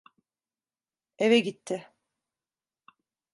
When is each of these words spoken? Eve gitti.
Eve 1.17 1.39
gitti. 1.39 1.87